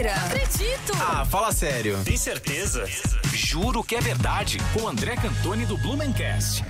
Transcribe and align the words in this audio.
Mentira! 0.00 0.16
Não 0.16 0.26
acredito! 0.26 0.92
Ah, 0.98 1.24
fala 1.26 1.52
sério. 1.52 1.98
Tem 2.04 2.16
certeza? 2.16 2.86
Juro 3.34 3.84
que 3.84 3.94
é 3.94 4.00
verdade. 4.00 4.56
Com 4.72 4.88
André 4.88 5.14
Cantoni 5.14 5.66
do 5.66 5.76
Blumencast. 5.76 6.64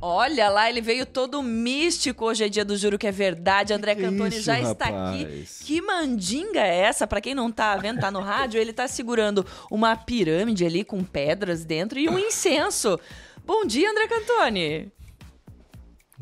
Olha 0.00 0.48
lá, 0.48 0.68
ele 0.70 0.80
veio 0.80 1.04
todo 1.04 1.42
místico. 1.42 2.24
Hoje 2.26 2.44
é 2.44 2.48
dia 2.48 2.64
do 2.64 2.76
Juro 2.76 2.96
que 2.96 3.08
é 3.08 3.12
verdade. 3.12 3.72
André 3.72 3.96
Que 3.96 4.02
Cantoni 4.02 4.36
isso, 4.36 4.42
já 4.42 4.60
está 4.60 4.84
rapaz? 4.86 5.22
aqui. 5.22 5.46
Que 5.64 5.82
mandinga 5.82 6.60
é 6.60 6.78
essa? 6.82 7.08
Pra 7.08 7.20
quem 7.20 7.34
não 7.34 7.50
tá 7.50 7.76
vendo, 7.76 8.00
tá 8.00 8.10
no 8.10 8.20
rádio, 8.20 8.60
ele 8.60 8.72
tá 8.72 8.86
segurando 8.86 9.44
uma 9.68 9.96
pirâmide 9.96 10.64
ali 10.64 10.84
com 10.84 11.02
pedras 11.02 11.64
dentro 11.64 11.98
e 11.98 12.08
um 12.08 12.18
incenso. 12.18 13.00
Bom 13.44 13.64
dia, 13.64 13.90
André 13.90 14.06
Cantoni. 14.06 14.92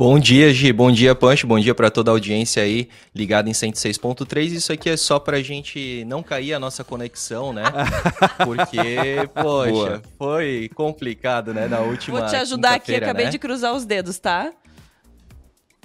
Bom 0.00 0.18
dia, 0.18 0.50
Gi. 0.50 0.72
Bom 0.72 0.90
dia, 0.90 1.14
Punch. 1.14 1.44
Bom 1.44 1.60
dia 1.60 1.74
para 1.74 1.90
toda 1.90 2.10
a 2.10 2.14
audiência 2.14 2.62
aí 2.62 2.88
ligada 3.14 3.50
em 3.50 3.52
106.3. 3.52 4.46
Isso 4.46 4.72
aqui 4.72 4.88
é 4.88 4.96
só 4.96 5.18
pra 5.18 5.42
gente 5.42 6.06
não 6.06 6.22
cair 6.22 6.54
a 6.54 6.58
nossa 6.58 6.82
conexão, 6.82 7.52
né? 7.52 7.64
Porque, 8.42 9.28
poxa, 9.34 9.70
Boa. 9.70 10.02
foi 10.16 10.70
complicado, 10.74 11.52
né? 11.52 11.68
Na 11.68 11.80
última 11.80 12.20
Vou 12.20 12.26
te 12.26 12.34
ajudar 12.34 12.70
aqui, 12.70 12.86
quinta-feira, 12.86 13.04
acabei 13.04 13.26
né? 13.26 13.30
de 13.30 13.38
cruzar 13.38 13.74
os 13.74 13.84
dedos, 13.84 14.18
tá? 14.18 14.50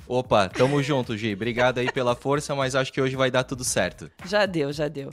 Opa, 0.07 0.47
tamo 0.49 0.81
junto, 0.83 1.17
Gi. 1.17 1.33
Obrigado 1.33 1.79
aí 1.79 1.91
pela 1.91 2.15
força, 2.15 2.53
mas 2.55 2.75
acho 2.75 2.93
que 2.93 3.01
hoje 3.01 3.15
vai 3.15 3.31
dar 3.31 3.43
tudo 3.43 3.63
certo. 3.63 4.09
Já 4.25 4.45
deu, 4.45 4.71
já 4.71 4.87
deu. 4.87 5.11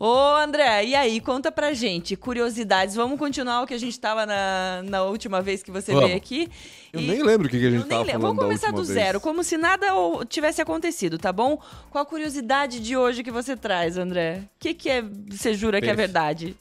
Ô, 0.00 0.34
André, 0.34 0.84
e 0.86 0.96
aí, 0.96 1.20
conta 1.20 1.52
pra 1.52 1.72
gente, 1.72 2.16
curiosidades. 2.16 2.96
Vamos 2.96 3.16
continuar 3.20 3.62
o 3.62 3.66
que 3.68 3.74
a 3.74 3.78
gente 3.78 4.00
tava 4.00 4.26
na, 4.26 4.82
na 4.84 5.04
última 5.04 5.40
vez 5.40 5.62
que 5.62 5.70
você 5.70 5.92
Vamos. 5.92 6.06
veio 6.08 6.16
aqui. 6.16 6.48
Eu 6.92 6.98
E- 7.00 7.06
nem 7.06 7.22
lembro 7.22 7.46
o 7.46 7.50
que, 7.50 7.56
que 7.56 7.64
a 7.64 7.68
Eu 7.68 7.72
gente 7.72 7.80
nem 7.82 7.88
tava 7.88 8.04
falando 8.06 8.20
Vamos 8.22 8.42
começar 8.42 8.72
da 8.72 8.76
do 8.78 8.84
zero, 8.84 9.12
vez. 9.12 9.22
como 9.22 9.44
se 9.44 9.56
nada 9.56 9.86
tivesse 10.28 10.60
acontecido, 10.60 11.18
tá 11.18 11.32
bom? 11.32 11.56
Qual 11.88 12.02
a 12.02 12.06
curiosidade 12.06 12.80
de 12.80 12.96
hoje 12.96 13.22
que 13.22 13.30
você 13.30 13.56
traz, 13.56 13.96
André? 13.96 14.38
O 14.38 14.48
que, 14.58 14.74
que 14.74 14.90
é, 14.90 15.04
você 15.30 15.54
jura 15.54 15.78
que 15.80 15.84
é 15.86 15.94
Perfe- 15.94 16.02
verdade? 16.02 16.56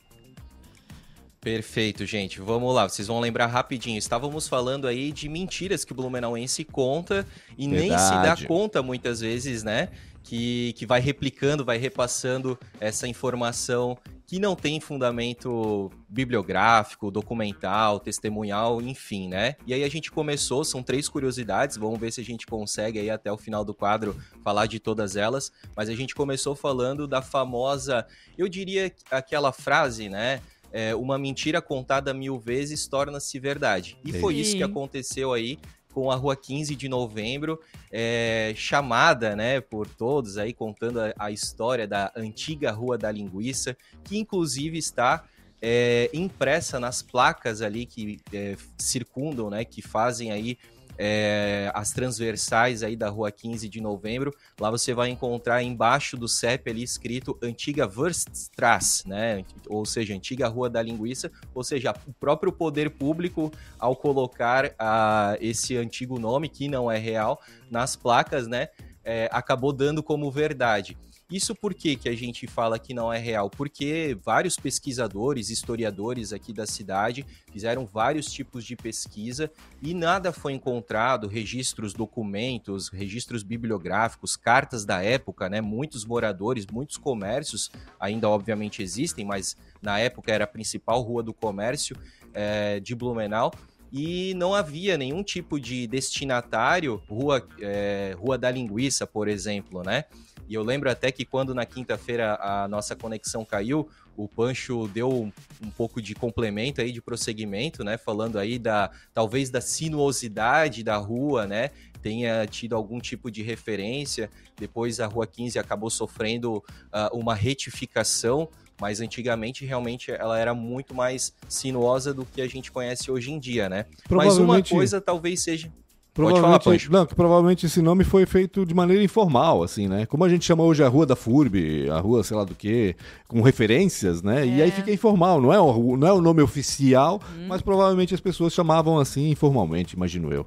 Perfeito, 1.41 2.05
gente. 2.05 2.39
Vamos 2.39 2.71
lá, 2.75 2.87
vocês 2.87 3.07
vão 3.07 3.19
lembrar 3.19 3.47
rapidinho. 3.47 3.97
Estávamos 3.97 4.47
falando 4.47 4.85
aí 4.85 5.11
de 5.11 5.27
mentiras 5.27 5.83
que 5.83 5.91
o 5.91 5.95
Blumenauense 5.95 6.63
conta 6.63 7.25
e 7.57 7.65
nem 7.65 7.89
se 7.89 8.11
dá 8.11 8.21
Verdade. 8.21 8.45
conta 8.45 8.83
muitas 8.83 9.21
vezes, 9.21 9.63
né? 9.63 9.89
Que, 10.23 10.71
que 10.73 10.85
vai 10.85 11.01
replicando, 11.01 11.65
vai 11.65 11.79
repassando 11.79 12.59
essa 12.79 13.07
informação 13.07 13.97
que 14.27 14.37
não 14.37 14.55
tem 14.55 14.79
fundamento 14.79 15.91
bibliográfico, 16.07 17.09
documental, 17.09 17.99
testemunhal, 17.99 18.79
enfim, 18.79 19.27
né? 19.27 19.55
E 19.65 19.73
aí 19.73 19.83
a 19.83 19.89
gente 19.89 20.11
começou, 20.11 20.63
são 20.63 20.83
três 20.83 21.09
curiosidades, 21.09 21.75
vamos 21.75 21.99
ver 21.99 22.13
se 22.13 22.21
a 22.21 22.23
gente 22.23 22.45
consegue 22.45 22.99
aí 22.99 23.09
até 23.09 23.31
o 23.31 23.37
final 23.37 23.65
do 23.65 23.73
quadro 23.73 24.15
falar 24.43 24.67
de 24.67 24.79
todas 24.79 25.15
elas, 25.15 25.51
mas 25.75 25.89
a 25.89 25.95
gente 25.95 26.13
começou 26.13 26.55
falando 26.55 27.07
da 27.07 27.21
famosa, 27.21 28.05
eu 28.37 28.47
diria 28.47 28.93
aquela 29.09 29.51
frase, 29.51 30.07
né? 30.07 30.39
É, 30.71 30.95
uma 30.95 31.17
mentira 31.17 31.61
contada 31.61 32.13
mil 32.13 32.39
vezes 32.39 32.87
torna-se 32.87 33.39
verdade. 33.39 33.97
E 34.05 34.13
foi 34.13 34.35
isso 34.35 34.53
que 34.53 34.59
Sim. 34.59 34.63
aconteceu 34.63 35.33
aí 35.33 35.59
com 35.93 36.09
a 36.09 36.15
Rua 36.15 36.35
15 36.35 36.75
de 36.75 36.87
Novembro, 36.87 37.59
é, 37.91 38.53
chamada, 38.55 39.35
né, 39.35 39.59
por 39.59 39.87
todos 39.87 40.37
aí 40.37 40.53
contando 40.53 41.01
a, 41.01 41.13
a 41.19 41.31
história 41.31 41.87
da 41.87 42.11
antiga 42.15 42.71
Rua 42.71 42.97
da 42.97 43.11
Linguiça, 43.11 43.75
que 44.03 44.17
inclusive 44.17 44.77
está 44.77 45.25
é, 45.61 46.09
impressa 46.13 46.79
nas 46.79 47.01
placas 47.01 47.61
ali 47.61 47.85
que 47.85 48.19
é, 48.33 48.55
circundam, 48.77 49.49
né, 49.49 49.63
que 49.63 49.81
fazem 49.81 50.31
aí 50.31 50.57
é, 51.03 51.71
as 51.73 51.91
transversais 51.91 52.83
aí 52.83 52.95
da 52.95 53.09
Rua 53.09 53.31
15 53.31 53.67
de 53.67 53.81
Novembro. 53.81 54.31
Lá 54.59 54.69
você 54.69 54.93
vai 54.93 55.09
encontrar 55.09 55.63
embaixo 55.63 56.15
do 56.15 56.27
CEP 56.27 56.69
ali 56.69 56.83
escrito 56.83 57.35
Antiga 57.41 57.87
Wurststrasse, 57.87 59.09
né? 59.09 59.43
Ou 59.67 59.83
seja, 59.83 60.13
Antiga 60.13 60.47
Rua 60.47 60.69
da 60.69 60.79
Linguiça. 60.83 61.31
Ou 61.55 61.63
seja, 61.63 61.91
o 62.05 62.13
próprio 62.13 62.51
poder 62.51 62.91
público, 62.91 63.51
ao 63.79 63.95
colocar 63.95 64.75
ah, 64.77 65.35
esse 65.41 65.75
antigo 65.75 66.19
nome, 66.19 66.47
que 66.47 66.67
não 66.67 66.91
é 66.91 66.99
real, 66.99 67.41
nas 67.71 67.95
placas, 67.95 68.47
né? 68.47 68.67
é, 69.03 69.29
acabou 69.31 69.73
dando 69.73 70.03
como 70.03 70.31
verdade. 70.31 70.97
Isso 71.31 71.55
por 71.55 71.73
que, 71.73 71.95
que 71.95 72.09
a 72.09 72.15
gente 72.15 72.45
fala 72.45 72.77
que 72.77 72.93
não 72.93 73.11
é 73.11 73.17
real? 73.17 73.49
Porque 73.49 74.17
vários 74.21 74.57
pesquisadores, 74.57 75.49
historiadores 75.49 76.33
aqui 76.33 76.51
da 76.51 76.67
cidade 76.67 77.25
fizeram 77.49 77.85
vários 77.85 78.25
tipos 78.29 78.65
de 78.65 78.75
pesquisa 78.75 79.49
e 79.81 79.93
nada 79.93 80.33
foi 80.33 80.51
encontrado, 80.51 81.29
registros, 81.29 81.93
documentos, 81.93 82.89
registros 82.89 83.43
bibliográficos, 83.43 84.35
cartas 84.35 84.83
da 84.83 85.01
época, 85.01 85.47
né? 85.47 85.61
Muitos 85.61 86.03
moradores, 86.03 86.67
muitos 86.69 86.97
comércios 86.97 87.71
ainda 87.97 88.27
obviamente 88.27 88.83
existem, 88.83 89.23
mas 89.23 89.55
na 89.81 89.99
época 89.99 90.33
era 90.33 90.43
a 90.43 90.47
principal 90.47 91.01
rua 91.01 91.23
do 91.23 91.33
comércio 91.33 91.95
eh, 92.33 92.81
de 92.81 92.93
Blumenau 92.93 93.53
e 93.91 94.33
não 94.35 94.53
havia 94.53 94.97
nenhum 94.97 95.23
tipo 95.23 95.59
de 95.59 95.87
destinatário, 95.87 97.01
rua, 97.09 97.45
eh, 97.59 98.15
rua 98.17 98.37
da 98.37 98.51
linguiça, 98.51 99.07
por 99.07 99.29
exemplo, 99.29 99.81
né? 99.83 100.05
E 100.51 100.53
eu 100.53 100.63
lembro 100.63 100.91
até 100.91 101.13
que 101.13 101.23
quando 101.23 101.55
na 101.55 101.65
quinta-feira 101.65 102.35
a 102.35 102.67
nossa 102.67 102.93
conexão 102.93 103.45
caiu, 103.45 103.87
o 104.17 104.27
Pancho 104.27 104.85
deu 104.89 105.09
um, 105.09 105.31
um 105.65 105.69
pouco 105.69 106.01
de 106.01 106.13
complemento 106.13 106.81
aí, 106.81 106.91
de 106.91 107.01
prosseguimento, 107.01 107.85
né? 107.85 107.97
Falando 107.97 108.37
aí 108.37 108.59
da 108.59 108.91
talvez 109.13 109.49
da 109.49 109.61
sinuosidade 109.61 110.83
da 110.83 110.97
rua, 110.97 111.47
né? 111.47 111.69
Tenha 112.01 112.45
tido 112.47 112.75
algum 112.75 112.99
tipo 112.99 113.31
de 113.31 113.41
referência. 113.41 114.29
Depois 114.57 114.99
a 114.99 115.07
Rua 115.07 115.25
15 115.25 115.57
acabou 115.57 115.89
sofrendo 115.89 116.61
ah, 116.91 117.09
uma 117.13 117.33
retificação, 117.33 118.49
mas 118.77 118.99
antigamente 118.99 119.65
realmente 119.65 120.11
ela 120.11 120.37
era 120.37 120.53
muito 120.53 120.93
mais 120.93 121.33
sinuosa 121.47 122.13
do 122.13 122.25
que 122.25 122.41
a 122.41 122.47
gente 122.47 122.73
conhece 122.73 123.09
hoje 123.09 123.31
em 123.31 123.39
dia, 123.39 123.69
né? 123.69 123.85
Mas 124.09 124.37
uma 124.37 124.61
coisa 124.61 124.99
talvez 124.99 125.41
seja. 125.41 125.71
Pode 126.13 126.41
falar, 126.41 126.59
Pancho. 126.59 126.91
não, 126.91 127.05
que 127.05 127.15
provavelmente 127.15 127.65
esse 127.65 127.81
nome 127.81 128.03
foi 128.03 128.25
feito 128.25 128.65
de 128.65 128.73
maneira 128.73 129.01
informal, 129.01 129.63
assim, 129.63 129.87
né? 129.87 130.05
Como 130.05 130.25
a 130.25 130.29
gente 130.29 130.43
chama 130.43 130.61
hoje 130.63 130.83
a 130.83 130.87
Rua 130.89 131.05
da 131.05 131.15
FURB, 131.15 131.89
a 131.89 131.99
Rua 131.99 132.21
sei 132.23 132.35
lá 132.35 132.43
do 132.43 132.53
que, 132.53 132.95
com 133.29 133.41
referências, 133.41 134.21
né? 134.21 134.45
E 134.45 134.59
É. 134.59 134.65
aí 134.65 134.71
fica 134.71 134.91
informal, 134.91 135.39
não 135.39 135.53
é 135.53 135.59
o, 135.59 135.95
não 135.95 136.07
é 136.07 136.11
o 136.11 136.19
nome 136.19 136.41
oficial, 136.41 137.21
Hum. 137.37 137.45
mas 137.47 137.61
provavelmente 137.61 138.13
as 138.13 138.19
pessoas 138.19 138.51
chamavam 138.53 138.99
assim 138.99 139.29
informalmente, 139.29 139.95
imagino 139.95 140.33
eu. 140.33 140.45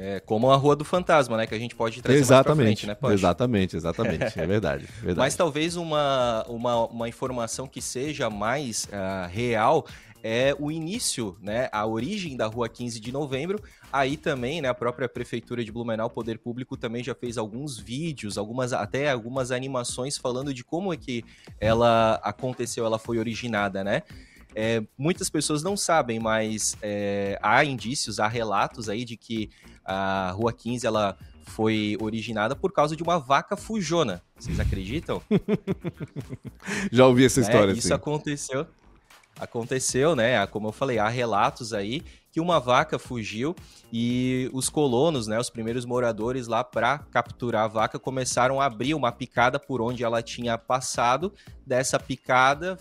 É, 0.00 0.20
como 0.20 0.48
a 0.52 0.54
Rua 0.56 0.76
do 0.76 0.84
Fantasma, 0.84 1.36
né? 1.36 1.44
Que 1.44 1.56
a 1.56 1.58
gente 1.58 1.74
pode 1.74 2.00
trazer 2.00 2.18
mais 2.18 2.26
exatamente, 2.30 2.56
pra 2.56 2.64
frente, 2.66 2.86
né, 2.86 2.94
Pancho? 2.94 3.14
exatamente, 3.14 3.76
exatamente, 3.76 4.22
é 4.38 4.46
verdade, 4.46 4.84
verdade. 5.02 5.18
Mas 5.18 5.34
talvez 5.34 5.74
uma, 5.76 6.44
uma, 6.48 6.86
uma 6.86 7.08
informação 7.08 7.66
que 7.66 7.82
seja 7.82 8.30
mais 8.30 8.86
ah, 8.92 9.28
real 9.28 9.84
é 10.22 10.54
o 10.58 10.70
início, 10.70 11.36
né, 11.40 11.68
a 11.72 11.86
origem 11.86 12.36
da 12.36 12.46
Rua 12.46 12.68
15 12.68 13.00
de 13.00 13.12
Novembro. 13.12 13.62
Aí 13.92 14.16
também, 14.16 14.60
né, 14.60 14.68
a 14.68 14.74
própria 14.74 15.08
Prefeitura 15.08 15.64
de 15.64 15.72
Blumenau, 15.72 16.10
Poder 16.10 16.38
Público, 16.38 16.76
também 16.76 17.02
já 17.02 17.14
fez 17.14 17.38
alguns 17.38 17.78
vídeos, 17.78 18.36
algumas 18.36 18.72
até 18.72 19.10
algumas 19.10 19.50
animações 19.50 20.16
falando 20.16 20.52
de 20.52 20.64
como 20.64 20.92
é 20.92 20.96
que 20.96 21.24
ela 21.60 22.20
aconteceu, 22.22 22.84
ela 22.84 22.98
foi 22.98 23.18
originada, 23.18 23.82
né? 23.84 24.02
É, 24.54 24.82
muitas 24.96 25.30
pessoas 25.30 25.62
não 25.62 25.76
sabem, 25.76 26.18
mas 26.18 26.76
é, 26.82 27.38
há 27.42 27.64
indícios, 27.64 28.18
há 28.18 28.26
relatos 28.26 28.88
aí 28.88 29.04
de 29.04 29.16
que 29.16 29.50
a 29.84 30.32
Rua 30.32 30.52
15 30.52 30.86
ela 30.86 31.16
foi 31.48 31.96
originada 32.00 32.54
por 32.54 32.72
causa 32.72 32.94
de 32.94 33.02
uma 33.02 33.18
vaca 33.18 33.56
fujona. 33.56 34.22
Vocês 34.38 34.60
acreditam? 34.60 35.22
Já 36.92 37.06
ouvi 37.06 37.24
essa 37.24 37.40
né? 37.40 37.46
história, 37.46 37.72
Isso 37.72 37.86
assim. 37.86 37.94
aconteceu. 37.94 38.66
Aconteceu, 39.38 40.16
né? 40.16 40.46
Como 40.46 40.68
eu 40.68 40.72
falei, 40.72 40.98
há 40.98 41.08
relatos 41.08 41.72
aí 41.72 42.02
que 42.30 42.40
uma 42.40 42.60
vaca 42.60 42.98
fugiu 42.98 43.54
e 43.92 44.50
os 44.52 44.68
colonos, 44.68 45.26
né, 45.26 45.38
os 45.38 45.48
primeiros 45.48 45.84
moradores 45.84 46.46
lá 46.46 46.62
para 46.62 46.98
capturar 46.98 47.64
a 47.64 47.68
vaca 47.68 47.98
começaram 47.98 48.60
a 48.60 48.66
abrir 48.66 48.94
uma 48.94 49.10
picada 49.10 49.58
por 49.58 49.80
onde 49.80 50.04
ela 50.04 50.22
tinha 50.22 50.58
passado. 50.58 51.32
Dessa 51.66 51.98
picada, 51.98 52.78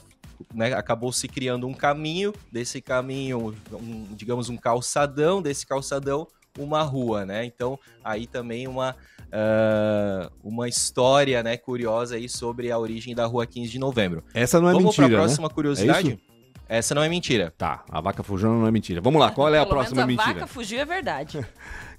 né, 0.54 0.74
acabou 0.74 1.12
se 1.13 1.27
criando 1.27 1.68
um 1.68 1.74
caminho, 1.74 2.33
desse 2.51 2.81
caminho, 2.81 3.56
um, 3.71 4.07
digamos 4.15 4.50
um 4.50 4.57
calçadão, 4.57 5.42
desse 5.42 5.65
calçadão 5.65 6.27
uma 6.57 6.81
rua, 6.81 7.24
né? 7.24 7.45
Então 7.45 7.80
aí 8.03 8.25
também 8.25 8.68
uma 8.68 8.95
ah, 9.31 10.31
uma 10.44 10.68
história, 10.68 11.44
né, 11.44 11.57
curiosa 11.57 12.15
aí 12.15 12.30
sobre 12.30 12.71
a 12.71 12.80
origem 12.80 13.13
da 13.13 13.25
Rua 13.25 13.45
15 13.45 13.71
de 13.71 13.80
Novembro. 13.80 14.24
Essa 14.33 14.60
não 14.60 14.69
é 14.69 14.74
Vamos 14.74 14.86
mentira, 14.86 15.07
para 15.07 15.15
a 15.15 15.19
né? 15.19 15.25
próxima 15.25 15.50
curiosidade? 15.50 16.10
isso? 16.10 16.37
Essa 16.69 16.94
não 16.94 17.02
é 17.04 17.10
mentira. 17.10 17.54
Tá, 17.58 17.84
a 17.90 18.02
vaca 18.02 18.24
fujona 18.24 18.60
não 18.60 18.68
é 18.68 18.72
mentira. 18.72 19.00
Vamos 19.02 19.19
lá, 19.19 19.31
qual 19.31 19.54
é 19.54 19.60
a 19.60 19.66
Pelo 19.66 19.75
próxima 19.75 20.06
menos 20.06 20.19
a 20.22 20.25
mentira? 20.28 20.42
vaca 20.42 20.54
fugiu 20.54 20.80
é 20.80 20.86
verdade. 20.86 21.46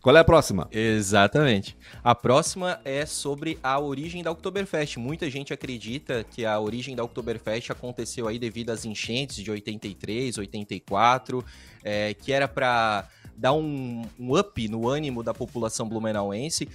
Qual 0.00 0.17
é 0.17 0.20
a 0.20 0.25
próxima? 0.25 0.69
Exatamente. 0.70 1.76
A 2.05 2.15
próxima 2.15 2.81
é 2.85 3.05
sobre 3.05 3.59
a 3.61 3.81
origem 3.81 4.23
da 4.23 4.31
Oktoberfest. 4.31 4.97
Muita 4.97 5.29
gente 5.29 5.53
acredita 5.53 6.25
que 6.25 6.47
a 6.47 6.59
origem 6.61 6.94
da 6.94 7.03
Oktoberfest 7.03 7.73
aconteceu 7.73 8.29
aí 8.29 8.38
devido 8.38 8.70
às 8.70 8.85
enchentes 8.85 9.43
de 9.43 9.50
83, 9.50 10.38
84, 10.38 11.44
é, 11.82 12.14
que 12.14 12.32
era 12.32 12.47
para 12.47 13.09
dar 13.37 13.53
um, 13.53 14.03
um 14.19 14.38
up 14.38 14.69
no 14.69 14.88
ânimo 14.88 15.23
da 15.25 15.35
população 15.35 15.88
blumenauense. 15.88 16.69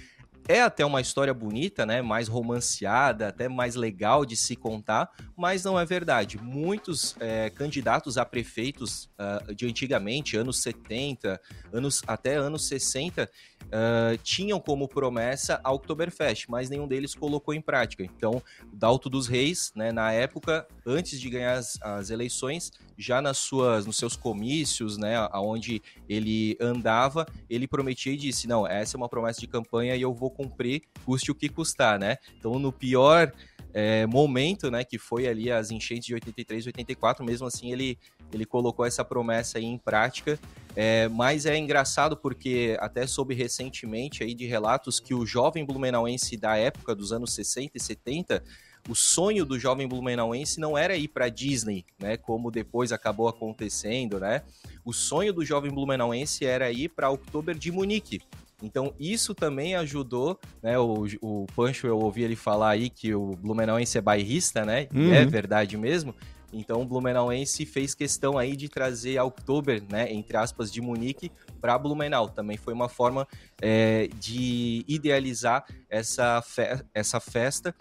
É 0.46 0.60
até 0.60 0.84
uma 0.84 1.00
história 1.00 1.32
bonita, 1.32 1.86
né? 1.86 2.02
Mais 2.02 2.28
romanceada, 2.28 3.28
até 3.28 3.48
mais 3.48 3.74
legal 3.74 4.24
de 4.24 4.36
se 4.36 4.54
contar, 4.54 5.10
mas 5.36 5.64
não 5.64 5.78
é 5.78 5.84
verdade. 5.84 6.38
Muitos 6.38 7.16
é, 7.18 7.50
candidatos 7.50 8.18
a 8.18 8.24
prefeitos 8.24 9.10
uh, 9.18 9.54
de 9.54 9.66
antigamente, 9.66 10.36
anos 10.36 10.62
70, 10.62 11.40
anos, 11.72 12.02
até 12.06 12.34
anos 12.34 12.66
60, 12.68 13.30
uh, 13.64 14.18
tinham 14.22 14.60
como 14.60 14.86
promessa 14.86 15.60
a 15.64 15.72
Oktoberfest, 15.72 16.46
mas 16.48 16.68
nenhum 16.68 16.86
deles 16.86 17.14
colocou 17.14 17.54
em 17.54 17.60
prática. 17.60 18.04
Então, 18.04 18.42
Dalto 18.72 19.08
dos 19.08 19.26
Reis, 19.26 19.72
né, 19.74 19.92
na 19.92 20.12
época, 20.12 20.66
antes 20.86 21.20
de 21.20 21.30
ganhar 21.30 21.54
as, 21.54 21.78
as 21.82 22.10
eleições, 22.10 22.70
já 22.96 23.20
nas 23.20 23.38
suas, 23.38 23.86
nos 23.86 23.96
seus 23.96 24.14
comícios, 24.14 24.96
né, 24.96 25.16
aonde 25.32 25.82
ele 26.08 26.56
andava, 26.60 27.26
ele 27.48 27.66
prometia 27.66 28.12
e 28.12 28.16
disse: 28.16 28.46
não, 28.46 28.66
essa 28.66 28.96
é 28.96 28.98
uma 28.98 29.08
promessa 29.08 29.40
de 29.40 29.46
campanha 29.46 29.96
e 29.96 30.02
eu 30.02 30.12
vou 30.12 30.30
cumprir, 30.34 30.82
custe 31.04 31.30
o 31.30 31.34
que 31.34 31.48
custar, 31.48 31.98
né? 31.98 32.18
Então, 32.36 32.58
no 32.58 32.72
pior 32.72 33.32
é, 33.72 34.06
momento, 34.06 34.70
né, 34.70 34.84
que 34.84 34.98
foi 34.98 35.26
ali 35.26 35.50
as 35.50 35.70
enchentes 35.70 36.06
de 36.06 36.14
83 36.14 36.64
e 36.64 36.68
84, 36.68 37.24
mesmo 37.24 37.46
assim 37.46 37.72
ele, 37.72 37.98
ele 38.32 38.44
colocou 38.44 38.84
essa 38.84 39.04
promessa 39.04 39.58
aí 39.58 39.64
em 39.64 39.78
prática. 39.78 40.38
É, 40.76 41.08
mas 41.08 41.46
é 41.46 41.56
engraçado 41.56 42.16
porque 42.16 42.76
até 42.80 43.06
soube 43.06 43.34
recentemente 43.34 44.22
aí 44.24 44.34
de 44.34 44.44
relatos 44.44 44.98
que 44.98 45.14
o 45.14 45.24
jovem 45.24 45.64
blumenauense 45.64 46.36
da 46.36 46.56
época 46.56 46.94
dos 46.94 47.12
anos 47.12 47.32
60 47.32 47.76
e 47.76 47.80
70 47.80 48.42
o 48.88 48.94
sonho 48.94 49.46
do 49.46 49.58
jovem 49.58 49.88
blumenauense 49.88 50.60
não 50.60 50.76
era 50.76 50.94
ir 50.96 51.08
para 51.08 51.28
Disney, 51.28 51.86
né, 51.98 52.16
como 52.16 52.50
depois 52.50 52.92
acabou 52.92 53.28
acontecendo, 53.28 54.20
né? 54.20 54.42
O 54.84 54.92
sonho 54.92 55.32
do 55.32 55.42
jovem 55.42 55.70
blumenauense 55.70 56.44
era 56.44 56.70
ir 56.70 56.90
para 56.90 57.10
Oktober 57.10 57.56
de 57.56 57.72
Munique. 57.72 58.20
Então, 58.62 58.94
isso 58.98 59.34
também 59.34 59.74
ajudou, 59.74 60.38
né? 60.62 60.78
O, 60.78 61.06
o 61.20 61.46
Pancho, 61.54 61.86
eu 61.86 61.98
ouvi 61.98 62.22
ele 62.22 62.36
falar 62.36 62.70
aí 62.70 62.88
que 62.88 63.14
o 63.14 63.32
Blumenauense 63.36 63.98
é 63.98 64.00
bairrista, 64.00 64.64
né? 64.64 64.88
Uhum. 64.94 65.12
É 65.12 65.22
uhum. 65.22 65.28
verdade 65.28 65.76
mesmo. 65.76 66.14
Então, 66.52 66.80
o 66.80 66.84
Blumenauense 66.84 67.66
fez 67.66 67.94
questão 67.94 68.38
aí 68.38 68.56
de 68.56 68.68
trazer 68.68 69.18
a 69.18 69.24
Oktober, 69.24 69.82
né? 69.90 70.12
Entre 70.12 70.36
aspas, 70.36 70.72
de 70.72 70.80
Munique 70.80 71.30
para 71.60 71.76
Blumenau. 71.76 72.28
Também 72.28 72.56
foi 72.56 72.72
uma 72.72 72.88
forma 72.88 73.26
é, 73.60 74.08
de 74.20 74.84
idealizar 74.86 75.64
essa, 75.90 76.40
fe 76.42 76.84
essa 76.94 77.18
festa 77.18 77.74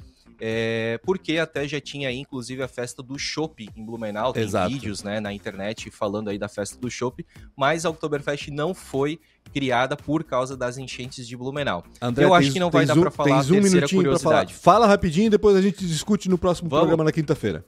é, 0.45 0.99
porque 1.05 1.37
até 1.37 1.65
já 1.65 1.79
tinha 1.79 2.09
aí, 2.09 2.19
inclusive, 2.19 2.61
a 2.61 2.67
festa 2.67 3.01
do 3.01 3.17
Chopp 3.17 3.65
em 3.77 3.85
Blumenau, 3.85 4.33
tem 4.33 4.43
Exato. 4.43 4.69
vídeos 4.69 5.01
né, 5.01 5.21
na 5.21 5.31
internet 5.31 5.89
falando 5.89 6.29
aí 6.29 6.37
da 6.37 6.49
festa 6.49 6.77
do 6.77 6.91
Chopp, 6.91 7.25
mas 7.55 7.85
a 7.85 7.89
Oktoberfest 7.89 8.49
não 8.49 8.73
foi 8.73 9.21
criada 9.53 9.95
por 9.95 10.21
causa 10.21 10.57
das 10.57 10.77
enchentes 10.77 11.25
de 11.25 11.37
Blumenau. 11.37 11.85
André, 12.01 12.25
Eu 12.25 12.33
acho 12.33 12.51
que 12.51 12.59
não 12.59 12.69
vai 12.69 12.85
dar 12.85 12.93
para 12.93 13.09
falar 13.09 13.37
tens 13.37 13.51
um 13.51 13.57
a 13.57 13.61
terceira 13.61 13.87
curiosidade. 13.87 14.53
Fala 14.53 14.85
rapidinho, 14.85 15.29
depois 15.31 15.55
a 15.55 15.61
gente 15.61 15.87
discute 15.87 16.27
no 16.27 16.37
próximo 16.37 16.67
Vamos. 16.67 16.87
programa 16.87 17.05
na 17.05 17.13
quinta-feira. 17.13 17.63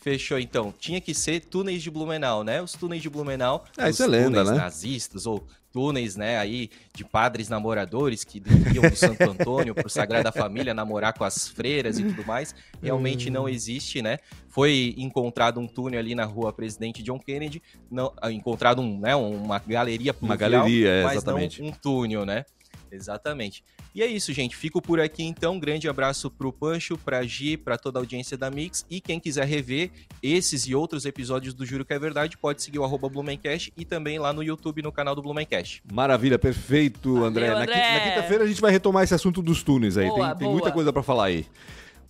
Fechou, 0.00 0.38
então. 0.38 0.72
Tinha 0.78 1.00
que 1.00 1.14
ser 1.14 1.40
túneis 1.40 1.82
de 1.82 1.90
Blumenau, 1.90 2.42
né? 2.42 2.62
Os 2.62 2.72
túneis 2.72 3.02
de 3.02 3.10
Blumenau. 3.10 3.64
Ah, 3.76 3.90
isso 3.90 4.02
é 4.02 4.06
lenda, 4.06 4.42
né? 4.42 4.52
nazistas 4.52 5.26
ou 5.26 5.46
túneis, 5.72 6.16
né, 6.16 6.36
aí 6.36 6.68
de 6.92 7.04
padres 7.04 7.48
namoradores 7.48 8.24
que 8.24 8.42
iam 8.74 8.88
do 8.88 8.96
Santo 8.96 9.22
Antônio 9.22 9.74
para 9.74 9.86
o 9.86 9.90
Sagrada 9.90 10.32
Família 10.32 10.74
namorar 10.74 11.12
com 11.12 11.24
as 11.24 11.48
freiras 11.48 11.98
e 11.98 12.02
tudo 12.02 12.26
mais. 12.26 12.54
Realmente 12.82 13.30
não 13.30 13.44
hum. 13.44 13.48
existe, 13.48 14.02
né? 14.02 14.18
Foi 14.48 14.94
encontrado 14.98 15.60
um 15.60 15.68
túnel 15.68 16.00
ali 16.00 16.14
na 16.14 16.24
rua 16.24 16.52
Presidente 16.52 17.02
John 17.02 17.18
Kennedy, 17.18 17.62
não, 17.90 18.12
ah, 18.20 18.32
encontrado 18.32 18.82
um, 18.82 18.98
né, 18.98 19.14
uma 19.14 19.58
galeria 19.60 20.12
pluvial, 20.12 20.30
uma 20.30 20.36
galeria, 20.36 20.88
é, 20.88 21.04
mas 21.04 21.16
exatamente. 21.18 21.62
não 21.62 21.68
um 21.68 21.72
túnel, 21.72 22.26
né? 22.26 22.44
Exatamente. 22.90 23.62
E 23.94 24.02
é 24.02 24.06
isso, 24.06 24.32
gente. 24.32 24.56
Fico 24.56 24.80
por 24.80 25.00
aqui 25.00 25.22
então. 25.22 25.58
Grande 25.58 25.88
abraço 25.88 26.30
pro 26.30 26.52
Pancho, 26.52 26.96
pra 26.98 27.22
Gi, 27.24 27.56
pra 27.56 27.76
toda 27.78 27.98
a 27.98 28.00
audiência 28.00 28.36
da 28.36 28.50
Mix. 28.50 28.84
E 28.90 29.00
quem 29.00 29.18
quiser 29.20 29.46
rever 29.46 29.90
esses 30.22 30.66
e 30.66 30.74
outros 30.74 31.04
episódios 31.04 31.54
do 31.54 31.64
Juro 31.64 31.84
que 31.84 31.92
é 31.92 31.98
Verdade, 31.98 32.36
pode 32.38 32.62
seguir 32.62 32.78
o 32.78 32.84
arroba 32.84 33.08
Blumencast 33.08 33.72
e 33.76 33.84
também 33.84 34.18
lá 34.18 34.32
no 34.32 34.42
YouTube, 34.42 34.82
no 34.82 34.90
canal 34.90 35.14
do 35.14 35.22
Blumencast. 35.22 35.82
Maravilha, 35.92 36.38
perfeito, 36.38 37.14
Valeu, 37.14 37.28
André. 37.28 37.48
André. 37.48 37.94
Na 37.94 38.00
quinta-feira 38.00 38.44
a 38.44 38.46
gente 38.46 38.60
vai 38.60 38.70
retomar 38.70 39.04
esse 39.04 39.14
assunto 39.14 39.42
dos 39.42 39.62
túneis 39.62 39.98
aí. 39.98 40.08
Boa, 40.08 40.30
tem, 40.30 40.38
tem 40.38 40.48
muita 40.48 40.72
coisa 40.72 40.92
para 40.92 41.02
falar 41.02 41.26
aí. 41.26 41.46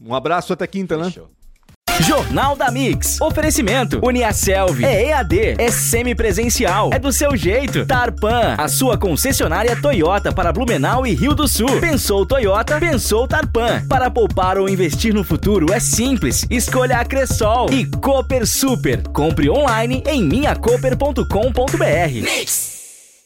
Um 0.00 0.14
abraço 0.14 0.52
até 0.52 0.66
quinta, 0.66 0.96
né? 0.96 1.12
Jornal 2.00 2.56
da 2.56 2.70
Mix. 2.70 3.20
Oferecimento. 3.20 4.00
Uniaselv. 4.02 4.84
É 4.84 5.08
EAD. 5.08 5.54
É 5.58 5.70
semipresencial. 5.70 6.90
É 6.92 6.98
do 6.98 7.12
seu 7.12 7.36
jeito. 7.36 7.84
Tarpan. 7.84 8.54
A 8.56 8.68
sua 8.68 8.96
concessionária 8.96 9.76
Toyota 9.80 10.32
para 10.32 10.52
Blumenau 10.52 11.06
e 11.06 11.14
Rio 11.14 11.34
do 11.34 11.46
Sul. 11.46 11.80
Pensou 11.80 12.24
Toyota? 12.24 12.80
Pensou 12.80 13.28
Tarpan. 13.28 13.86
Para 13.86 14.10
poupar 14.10 14.58
ou 14.58 14.68
investir 14.68 15.12
no 15.12 15.22
futuro 15.22 15.72
é 15.72 15.78
simples. 15.78 16.46
Escolha 16.50 16.98
a 16.98 17.04
Cressol. 17.04 17.70
E 17.70 17.84
Cooper 17.84 18.46
Super. 18.46 19.02
Compre 19.08 19.50
online 19.50 20.02
em 20.06 20.22
minhacoper.com.br. 20.22 21.26
Mix. 22.22 22.79